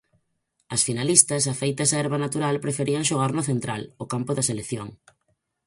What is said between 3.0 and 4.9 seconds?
xogar no Central, o campo da selección.